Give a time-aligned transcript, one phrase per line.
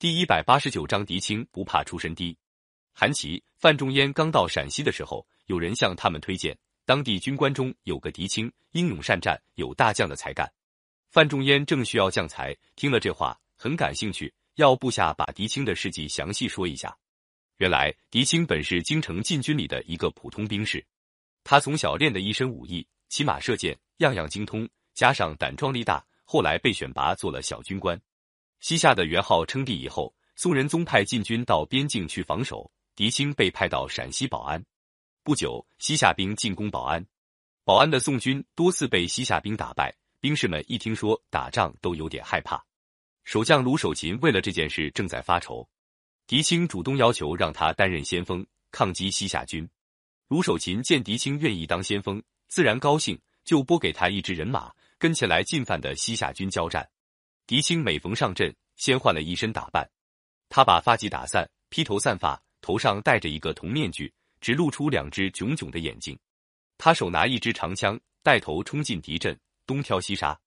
[0.00, 2.34] 第一百八十九章狄青不怕出身低。
[2.90, 10.50] 韩琦、范仲淹刚到陕西的时候，有人向他们推荐，当地军官中有个狄青，英勇善战，有大将的才干。
[11.10, 16.96] 范仲淹正需要将才，听了这话，很感兴趣，要部下把狄青的事迹详细说一下。
[17.58, 20.82] 原来狄青本是京城禁军里的一个普通兵士，
[21.44, 28.00] 他从小练的一身武艺，骑马射箭样样精通，加上胆壮力大，后来被选拔做了小军官。
[28.60, 34.62] 西夏的元昊称帝以后，宋仁宗派禁军到边境去防守，狄青被派到陕西保安。
[35.22, 37.04] 不久，西夏兵进攻保安，
[37.64, 42.62] 保安的宋军多次被西夏兵打败，兵士们一听说打仗都有点害怕。
[43.24, 45.66] 守将卢守勤为了这件事正在发愁，
[46.26, 49.66] 狄青主动要求让他担任先锋，抗击西夏军。
[50.28, 56.86] 卢守勤见狄青愿意当先锋，自然高兴，就拨给他一支人马，跟前来进犯的西夏军交战。
[57.50, 59.84] 狄青每逢上阵，先换了一身打扮。
[60.48, 66.16] 他把发髻打散，披头散发，头上戴着一个铜面具，只露出两只炯炯的眼睛。
[66.78, 70.38] 他手拿一支长枪，带头冲进敌阵，东挑西杀。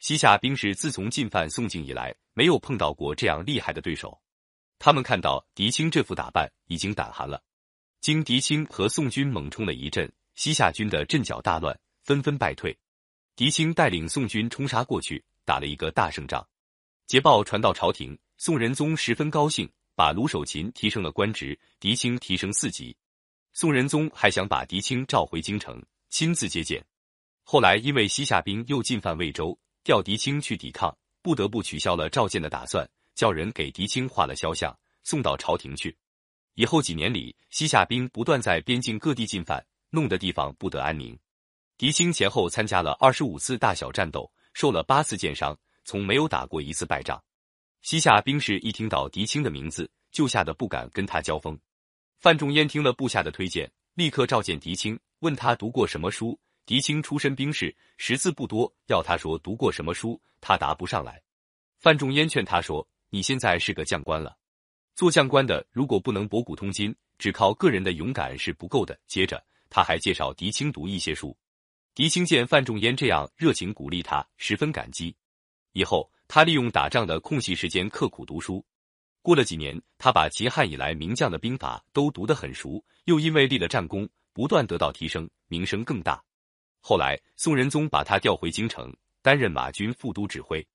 [0.00, 4.20] 西夏兵士自从进犯宋境以来，没有碰到过这样厉害的对手。
[4.78, 7.42] 他们看到狄青这副打扮，已经胆寒了。
[8.02, 12.78] 经狄青和宋军猛冲了一阵，西夏军的阵脚大乱，纷纷败退。
[13.36, 15.24] 狄青带领宋军冲杀过去。
[15.44, 16.46] 打了一个大胜仗，
[17.12, 22.96] 捷报传到朝廷，宋仁宗十分高兴，把卢守勤提升了官职，狄青提升四级。
[23.52, 26.82] 宋仁宗还想把狄青召回京城，亲自接见。
[27.42, 29.54] 后来因为西夏兵又进犯魏州，
[29.84, 35.94] 调狄青去抵抗，不得不取消了召见的打算，叫人给狄青画了肖像，送到朝廷去。
[36.54, 41.14] 以后几年里，西夏兵不断在边境各地进犯，弄得地方不得安宁。
[41.76, 44.32] 狄青前后参加了二十五次大小战斗。
[44.54, 47.22] 受了八次箭伤，从没有打过一次败仗。
[47.82, 51.58] 西夏兵士一听到狄青的名字，就吓得不敢跟他交锋。
[52.20, 56.38] 范仲淹听了部下的推荐，立刻召见狄青，问他读过什么书。
[56.64, 61.20] 狄青出身兵士，识字不多，要他说读过什么书，他答不上来。
[61.80, 64.36] 范仲淹劝他说：“你现在是个将官了，
[64.94, 71.36] 做将官的如果不能博古通今，只靠个人的勇敢是不够的。”接着，他还介绍狄青读一些书。
[71.94, 75.12] 狄青见范仲淹这样热情鼓励他，十分感激。
[75.72, 78.64] 以后他利用打仗的空隙时间刻苦读书。
[79.20, 86.22] 过了几年，他把秦汉以来名将的兵法都读得很熟，又因为立了战功，不断得到提升，名声更大。
[86.80, 90.66] 后来宋仁宗把他调回京城，担任马军副都指挥。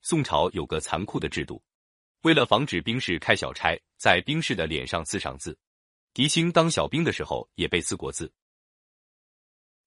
[0.00, 1.62] 宋朝有个残酷的制度，
[2.22, 5.58] 为了防止兵士开小差，在兵士的脸上刺上字。
[6.14, 8.32] 狄青当小兵的时候也被刺过字。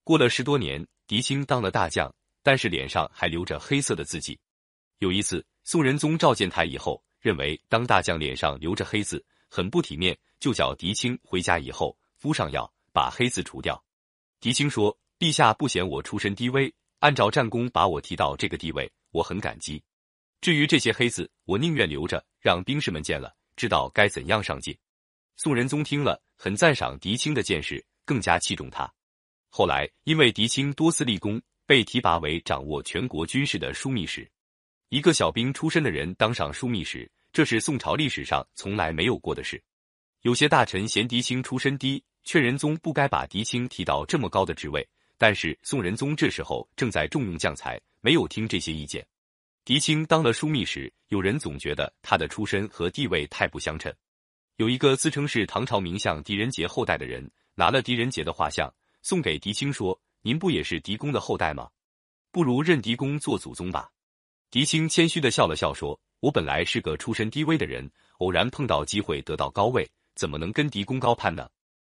[0.04, 2.14] 过了十多年，狄青当了大将，
[2.44, 4.40] 但是脸上还留着黑色的字迹。
[5.04, 13.84] 有一次，宋仁宗召见他以后，认为当大将脸上留着黑字很不体面，就叫狄青回家以后敷上药，把黑字除掉。
[14.40, 19.84] 狄青说：“陛下不嫌我出身低微，按照战功把我提到这个地位，我很感激。
[20.40, 24.74] 至于这些黑字，我宁愿留着，让兵士们见了知道该怎样上进。”
[25.36, 28.90] 宋仁宗听了，很赞赏狄青的见识，更加器重他。
[29.50, 34.30] 后来，因为狄青多次立功，被提拔为掌握全国军事的枢密使。
[34.94, 39.60] 一个小兵出身的人当上枢密使，这是宋朝历史上从来没有过的事。
[40.22, 44.88] 有些大臣嫌狄青出身低，劝仁宗不该把狄青提到这么高的职位。
[45.18, 49.04] 但是宋仁宗这时候正在重用将才，没有听这些意见。
[49.66, 53.92] 狄青当了枢密使，有人总觉得他的出身和地位太不相称。
[54.58, 58.72] 有一个自称是唐朝名相狄仁杰后代的人，拿了狄仁杰的画像。
[59.02, 61.68] 送给狄青说：“您不也是狄公的后代吗？
[62.32, 63.90] 不如认狄公做祖宗吧。”
[64.54, 71.50] 狄青谦虚的笑了笑说：“我本来是个出身低微的人，偶然碰到机会得到高位，怎么能跟狄公高攀呢？”